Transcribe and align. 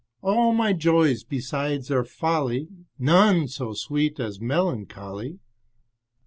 All 0.23 0.51
my 0.51 0.73
joys 0.73 1.23
besides 1.23 1.91
are 1.91 2.03
folly, 2.03 2.67
None 2.97 3.47
so 3.47 3.73
sweet 3.73 4.19
as 4.19 4.39
melancholy. 4.41 5.37